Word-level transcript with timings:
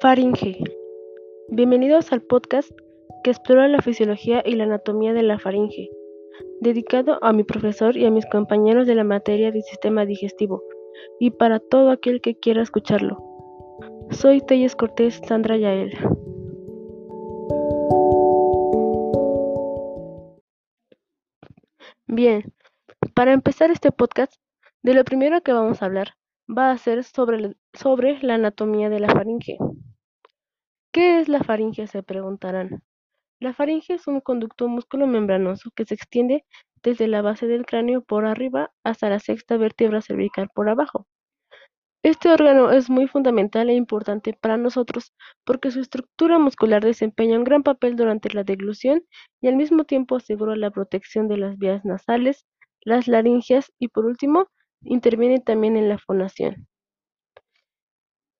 Faringe. 0.00 0.62
Bienvenidos 1.48 2.12
al 2.12 2.22
podcast 2.22 2.70
que 3.24 3.30
explora 3.30 3.66
la 3.66 3.82
fisiología 3.82 4.44
y 4.46 4.54
la 4.54 4.62
anatomía 4.62 5.12
de 5.12 5.24
la 5.24 5.40
faringe, 5.40 5.90
dedicado 6.60 7.18
a 7.20 7.32
mi 7.32 7.42
profesor 7.42 7.96
y 7.96 8.06
a 8.06 8.10
mis 8.12 8.24
compañeros 8.26 8.86
de 8.86 8.94
la 8.94 9.02
materia 9.02 9.50
del 9.50 9.64
sistema 9.64 10.06
digestivo, 10.06 10.62
y 11.18 11.32
para 11.32 11.58
todo 11.58 11.90
aquel 11.90 12.20
que 12.20 12.38
quiera 12.38 12.62
escucharlo. 12.62 13.18
Soy 14.10 14.40
Telles 14.40 14.76
Cortés 14.76 15.20
Sandra 15.26 15.56
Yael. 15.56 15.90
Bien, 22.06 22.54
para 23.14 23.32
empezar 23.32 23.72
este 23.72 23.90
podcast, 23.90 24.32
de 24.84 24.94
lo 24.94 25.02
primero 25.02 25.40
que 25.40 25.52
vamos 25.52 25.82
a 25.82 25.86
hablar 25.86 26.14
va 26.48 26.70
a 26.70 26.78
ser 26.78 27.02
sobre, 27.04 27.56
sobre 27.74 28.22
la 28.22 28.34
anatomía 28.34 28.88
de 28.88 29.00
la 29.00 29.08
faringe. 29.08 29.58
¿Qué 30.92 31.20
es 31.20 31.28
la 31.28 31.42
faringe? 31.42 31.86
se 31.86 32.02
preguntarán. 32.02 32.82
La 33.40 33.54
faringe 33.54 33.94
es 33.94 34.06
un 34.06 34.20
conducto 34.20 34.68
músculo-membranoso 34.68 35.70
que 35.74 35.84
se 35.84 35.94
extiende 35.94 36.44
desde 36.82 37.08
la 37.08 37.22
base 37.22 37.46
del 37.46 37.66
cráneo 37.66 38.02
por 38.02 38.26
arriba 38.26 38.72
hasta 38.84 39.08
la 39.08 39.20
sexta 39.20 39.56
vértebra 39.56 40.02
cervical 40.02 40.48
por 40.54 40.68
abajo. 40.68 41.06
Este 42.04 42.30
órgano 42.30 42.70
es 42.70 42.88
muy 42.90 43.08
fundamental 43.08 43.68
e 43.68 43.74
importante 43.74 44.32
para 44.40 44.56
nosotros 44.56 45.12
porque 45.44 45.70
su 45.70 45.80
estructura 45.80 46.38
muscular 46.38 46.84
desempeña 46.84 47.36
un 47.36 47.44
gran 47.44 47.62
papel 47.62 47.96
durante 47.96 48.30
la 48.30 48.44
deglución 48.44 49.02
y 49.40 49.48
al 49.48 49.56
mismo 49.56 49.84
tiempo 49.84 50.16
asegura 50.16 50.56
la 50.56 50.70
protección 50.70 51.28
de 51.28 51.38
las 51.38 51.58
vías 51.58 51.84
nasales, 51.84 52.46
las 52.82 53.08
laringeas 53.08 53.72
y 53.78 53.88
por 53.88 54.06
último 54.06 54.46
interviene 54.82 55.40
también 55.40 55.76
en 55.76 55.88
la 55.88 55.98
fonación. 55.98 56.68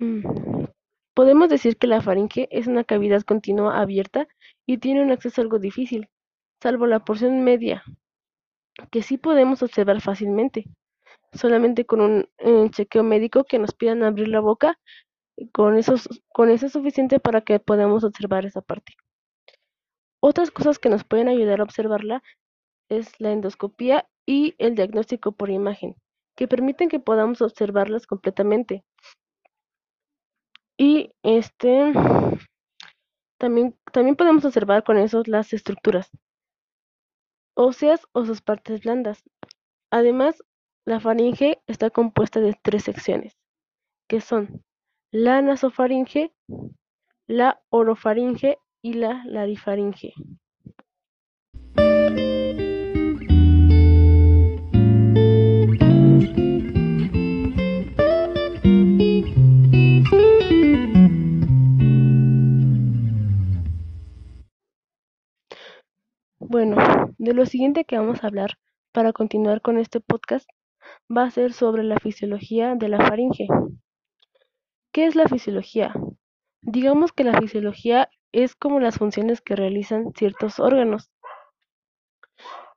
Mm. 0.00 0.73
Podemos 1.14 1.48
decir 1.48 1.76
que 1.76 1.86
la 1.86 2.02
faringe 2.02 2.48
es 2.50 2.66
una 2.66 2.84
cavidad 2.84 3.22
continua 3.22 3.80
abierta 3.80 4.26
y 4.66 4.78
tiene 4.78 5.02
un 5.02 5.12
acceso 5.12 5.40
algo 5.40 5.58
difícil, 5.58 6.08
salvo 6.60 6.86
la 6.86 7.04
porción 7.04 7.44
media, 7.44 7.84
que 8.90 9.02
sí 9.02 9.16
podemos 9.16 9.62
observar 9.62 10.00
fácilmente, 10.00 10.64
solamente 11.32 11.86
con 11.86 12.00
un 12.00 12.28
eh, 12.38 12.68
chequeo 12.70 13.04
médico 13.04 13.44
que 13.44 13.58
nos 13.58 13.74
pidan 13.74 14.02
abrir 14.02 14.28
la 14.28 14.40
boca, 14.40 14.78
con 15.52 15.76
eso, 15.76 15.94
con 16.32 16.50
eso 16.50 16.66
es 16.66 16.72
suficiente 16.72 17.20
para 17.20 17.42
que 17.42 17.60
podamos 17.60 18.04
observar 18.04 18.44
esa 18.44 18.60
parte. 18.60 18.94
Otras 20.20 20.50
cosas 20.50 20.78
que 20.78 20.88
nos 20.88 21.04
pueden 21.04 21.28
ayudar 21.28 21.60
a 21.60 21.64
observarla 21.64 22.22
es 22.88 23.20
la 23.20 23.32
endoscopía 23.32 24.08
y 24.26 24.54
el 24.58 24.74
diagnóstico 24.74 25.32
por 25.32 25.50
imagen, 25.50 25.96
que 26.36 26.48
permiten 26.48 26.88
que 26.88 27.00
podamos 27.00 27.42
observarlas 27.42 28.06
completamente. 28.06 28.84
Y 30.76 31.12
este 31.22 31.92
también, 33.38 33.76
también 33.92 34.16
podemos 34.16 34.44
observar 34.44 34.84
con 34.84 34.98
eso 34.98 35.22
las 35.26 35.52
estructuras 35.52 36.10
óseas 37.54 38.06
o 38.12 38.24
sus 38.24 38.42
partes 38.42 38.82
blandas. 38.82 39.22
Además, 39.90 40.42
la 40.84 41.00
faringe 41.00 41.62
está 41.66 41.90
compuesta 41.90 42.40
de 42.40 42.58
tres 42.62 42.84
secciones, 42.84 43.36
que 44.08 44.20
son 44.20 44.64
la 45.10 45.40
nasofaringe, 45.40 46.34
la 47.26 47.62
orofaringe 47.70 48.58
y 48.82 48.94
la 48.94 49.24
larifaringe. 49.26 50.12
Bueno, 66.46 66.76
de 67.16 67.32
lo 67.32 67.46
siguiente 67.46 67.86
que 67.86 67.96
vamos 67.96 68.22
a 68.22 68.26
hablar 68.26 68.58
para 68.92 69.14
continuar 69.14 69.62
con 69.62 69.78
este 69.78 70.00
podcast 70.00 70.46
va 71.10 71.22
a 71.24 71.30
ser 71.30 71.54
sobre 71.54 71.82
la 71.84 71.98
fisiología 71.98 72.74
de 72.74 72.88
la 72.88 72.98
faringe. 72.98 73.48
¿Qué 74.92 75.06
es 75.06 75.16
la 75.16 75.26
fisiología? 75.26 75.94
Digamos 76.60 77.12
que 77.12 77.24
la 77.24 77.40
fisiología 77.40 78.10
es 78.30 78.54
como 78.54 78.78
las 78.78 78.98
funciones 78.98 79.40
que 79.40 79.56
realizan 79.56 80.12
ciertos 80.14 80.60
órganos. 80.60 81.10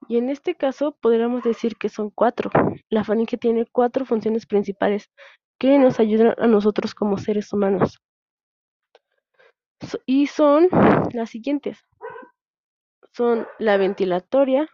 Y 0.07 0.15
en 0.15 0.29
este 0.29 0.55
caso 0.55 0.97
podríamos 1.01 1.43
decir 1.43 1.75
que 1.75 1.89
son 1.89 2.09
cuatro. 2.09 2.49
La 2.89 3.03
faringe 3.03 3.37
tiene 3.37 3.65
cuatro 3.69 4.05
funciones 4.05 4.45
principales 4.45 5.11
que 5.59 5.77
nos 5.77 5.99
ayudan 5.99 6.35
a 6.37 6.47
nosotros 6.47 6.95
como 6.95 7.17
seres 7.17 7.51
humanos. 7.51 7.99
Y 10.05 10.27
son 10.27 10.69
las 11.11 11.31
siguientes 11.31 11.86
son 13.17 13.47
la 13.57 13.77
ventilatoria, 13.77 14.69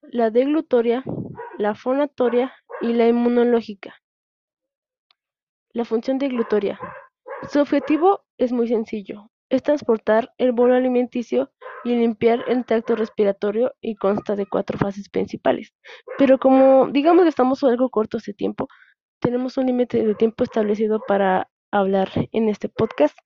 la 0.00 0.30
deglutoria, 0.30 1.04
la 1.58 1.74
fonatoria 1.74 2.54
y 2.80 2.94
la 2.94 3.06
inmunológica. 3.06 3.94
La 5.74 5.84
función 5.84 6.18
deglutoria. 6.18 6.80
Su 7.50 7.60
objetivo 7.60 8.24
es 8.38 8.52
muy 8.52 8.68
sencillo, 8.68 9.30
es 9.50 9.62
transportar 9.62 10.32
el 10.38 10.52
bolo 10.52 10.74
alimenticio 10.74 11.52
y 11.84 11.90
limpiar 11.90 12.42
el 12.48 12.64
tracto 12.64 12.96
respiratorio 12.96 13.74
y 13.82 13.96
consta 13.96 14.36
de 14.36 14.46
cuatro 14.46 14.78
fases 14.78 15.10
principales. 15.10 15.74
Pero 16.16 16.38
como 16.38 16.88
digamos 16.88 17.24
que 17.24 17.28
estamos 17.28 17.62
algo 17.62 17.90
cortos 17.90 18.24
de 18.24 18.32
tiempo, 18.32 18.68
tenemos 19.20 19.58
un 19.58 19.66
límite 19.66 20.02
de 20.02 20.14
tiempo 20.14 20.44
establecido 20.44 20.98
para 21.06 21.50
hablar 21.70 22.08
en 22.32 22.48
este 22.48 22.70
podcast 22.70 23.18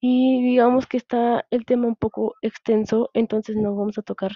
y 0.00 0.42
digamos 0.42 0.86
que 0.86 0.96
está 0.96 1.46
el 1.50 1.64
tema 1.64 1.86
un 1.88 1.96
poco 1.96 2.34
extenso, 2.42 3.10
entonces 3.14 3.56
no 3.56 3.74
vamos 3.74 3.98
a 3.98 4.02
tocar, 4.02 4.32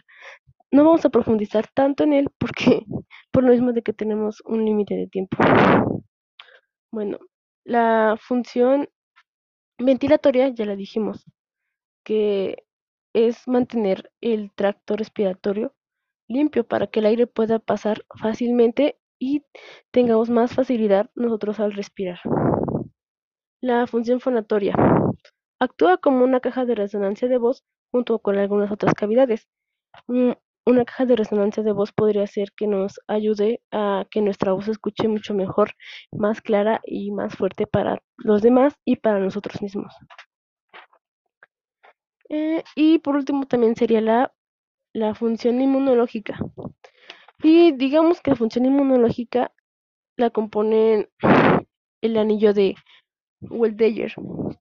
no 0.70 0.84
vamos 0.84 1.04
a 1.04 1.10
profundizar 1.10 1.68
tanto 1.74 2.04
en 2.04 2.12
él 2.14 2.28
porque 2.38 2.84
por 3.32 3.44
lo 3.44 3.52
mismo 3.52 3.72
de 3.72 3.82
que 3.82 3.92
tenemos 3.92 4.42
un 4.44 4.64
límite 4.64 4.94
de 4.96 5.06
tiempo. 5.08 5.36
Bueno, 6.90 7.18
la 7.64 8.16
función 8.20 8.88
ventilatoria 9.78 10.48
ya 10.48 10.64
la 10.66 10.76
dijimos, 10.76 11.24
que 12.04 12.64
es 13.14 13.46
mantener 13.46 14.10
el 14.20 14.50
tracto 14.54 14.96
respiratorio 14.96 15.74
limpio 16.28 16.66
para 16.66 16.86
que 16.86 17.00
el 17.00 17.06
aire 17.06 17.26
pueda 17.26 17.58
pasar 17.58 18.04
fácilmente 18.20 18.98
y 19.18 19.44
tengamos 19.90 20.30
más 20.30 20.54
facilidad 20.54 21.10
nosotros 21.14 21.60
al 21.60 21.72
respirar. 21.72 22.18
La 23.60 23.86
función 23.86 24.18
fonatoria 24.18 24.74
Actúa 25.62 25.96
como 25.96 26.24
una 26.24 26.40
caja 26.40 26.64
de 26.64 26.74
resonancia 26.74 27.28
de 27.28 27.38
voz 27.38 27.62
junto 27.92 28.18
con 28.18 28.36
algunas 28.36 28.72
otras 28.72 28.94
cavidades. 28.94 29.46
Mm, 30.08 30.32
una 30.66 30.84
caja 30.84 31.06
de 31.06 31.14
resonancia 31.14 31.62
de 31.62 31.70
voz 31.70 31.92
podría 31.92 32.26
ser 32.26 32.50
que 32.50 32.66
nos 32.66 32.98
ayude 33.06 33.62
a 33.70 34.04
que 34.10 34.22
nuestra 34.22 34.54
voz 34.54 34.64
se 34.64 34.72
escuche 34.72 35.06
mucho 35.06 35.34
mejor, 35.34 35.70
más 36.10 36.40
clara 36.40 36.80
y 36.84 37.12
más 37.12 37.36
fuerte 37.36 37.68
para 37.68 38.02
los 38.16 38.42
demás 38.42 38.74
y 38.84 38.96
para 38.96 39.20
nosotros 39.20 39.62
mismos. 39.62 39.94
Eh, 42.28 42.64
y 42.74 42.98
por 42.98 43.14
último 43.14 43.46
también 43.46 43.76
sería 43.76 44.00
la, 44.00 44.34
la 44.92 45.14
función 45.14 45.60
inmunológica. 45.60 46.40
Y 47.40 47.70
digamos 47.70 48.20
que 48.20 48.32
la 48.32 48.36
función 48.36 48.66
inmunológica 48.66 49.52
la 50.16 50.30
componen 50.30 51.08
el 52.00 52.16
anillo 52.16 52.52
de 52.52 52.74
Weldeyer, 53.50 54.14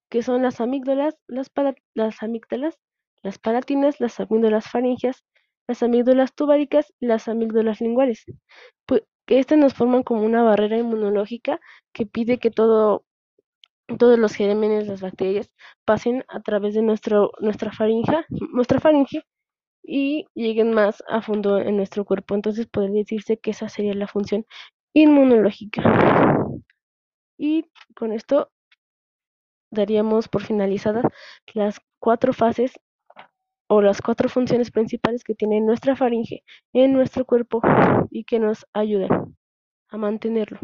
que 0.09 0.23
son 0.23 0.41
las 0.41 0.61
amígdalas, 0.61 1.15
las, 1.27 1.51
las 1.93 2.23
amígdalas, 2.23 2.77
las 3.23 3.39
palatinas, 3.39 3.99
las 3.99 4.19
amígdalas 4.19 4.69
faringeas, 4.69 5.23
las 5.67 5.83
amígdalas 5.83 6.33
tubáricas 6.33 6.93
y 6.99 7.05
las 7.07 7.27
amígdalas 7.27 7.81
linguales. 7.81 8.25
Pues, 8.85 9.03
que 9.25 9.39
estas 9.39 9.57
nos 9.57 9.73
forman 9.73 10.03
como 10.03 10.23
una 10.23 10.43
barrera 10.43 10.77
inmunológica 10.77 11.59
que 11.93 12.05
pide 12.05 12.39
que 12.39 12.51
todo, 12.51 13.05
todos 13.97 14.17
los 14.19 14.33
gérmenes, 14.33 14.87
las 14.87 15.01
bacterias, 15.01 15.53
pasen 15.85 16.25
a 16.27 16.41
través 16.41 16.73
de 16.73 16.81
nuestro, 16.81 17.31
nuestra 17.39 17.71
faringe, 17.71 18.25
nuestra 18.53 18.79
faringe 18.79 19.23
y 19.83 20.25
lleguen 20.33 20.73
más 20.73 21.03
a 21.07 21.21
fondo 21.21 21.59
en 21.59 21.77
nuestro 21.77 22.05
cuerpo. 22.05 22.35
Entonces 22.35 22.67
podría 22.67 22.99
decirse 22.99 23.37
que 23.37 23.51
esa 23.51 23.69
sería 23.69 23.93
la 23.93 24.07
función 24.07 24.45
inmunológica. 24.93 25.81
Y 27.37 27.65
con 27.95 28.11
esto 28.11 28.51
daríamos 29.71 30.27
por 30.27 30.43
finalizadas 30.43 31.05
las 31.53 31.79
cuatro 31.99 32.33
fases 32.33 32.73
o 33.67 33.81
las 33.81 34.01
cuatro 34.01 34.29
funciones 34.29 34.71
principales 34.71 35.23
que 35.23 35.35
tiene 35.35 35.61
nuestra 35.61 35.95
faringe 35.95 36.43
en 36.73 36.93
nuestro 36.93 37.25
cuerpo 37.25 37.61
y 38.11 38.25
que 38.25 38.39
nos 38.39 38.65
ayudan 38.73 39.35
a 39.89 39.97
mantenerlo. 39.97 40.59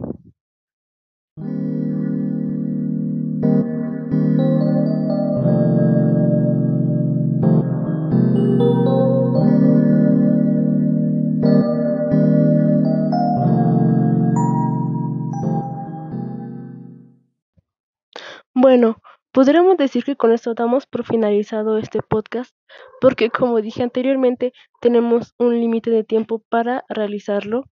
Bueno, 18.67 18.97
podríamos 19.31 19.77
decir 19.77 20.03
que 20.03 20.17
con 20.17 20.33
esto 20.33 20.53
damos 20.53 20.85
por 20.87 21.05
finalizado 21.05 21.77
este 21.77 22.01
podcast, 22.01 22.53
porque 22.99 23.29
como 23.29 23.61
dije 23.61 23.81
anteriormente, 23.81 24.51
tenemos 24.81 25.33
un 25.39 25.57
límite 25.57 25.89
de 25.89 26.03
tiempo 26.03 26.43
para 26.49 26.83
realizarlo 26.89 27.63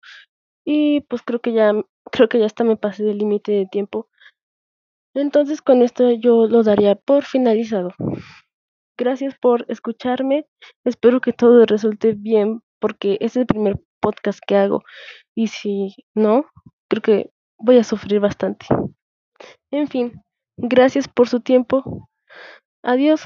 y 0.63 1.01
pues 1.01 1.21
creo 1.21 1.42
que 1.42 1.51
ya 1.51 1.74
creo 2.13 2.30
que 2.30 2.39
ya 2.39 2.45
hasta 2.45 2.63
me 2.63 2.77
pasé 2.77 3.03
del 3.03 3.18
límite 3.18 3.51
de 3.51 3.65
tiempo. 3.69 4.07
Entonces 5.13 5.62
con 5.62 5.81
esto 5.81 6.09
yo 6.12 6.47
lo 6.47 6.63
daría 6.63 6.95
por 6.95 7.25
finalizado. 7.25 7.89
Gracias 8.97 9.36
por 9.38 9.65
escucharme. 9.68 10.45
Espero 10.86 11.19
que 11.19 11.33
todo 11.33 11.65
resulte 11.65 12.13
bien 12.13 12.62
porque 12.80 13.18
es 13.19 13.36
el 13.36 13.45
primer 13.45 13.81
podcast 14.00 14.39
que 14.47 14.56
hago 14.56 14.81
y 15.36 15.47
si 15.47 15.94
no, 16.13 16.45
creo 16.89 17.01
que 17.01 17.31
voy 17.57 17.80
a 17.80 17.83
sufrir 17.83 18.21
bastante. 18.21 18.68
En 19.71 19.89
fin, 19.89 20.25
gracias 20.57 21.07
por 21.07 21.28
su 21.28 21.40
tiempo. 21.40 22.10
Adiós. 22.84 23.24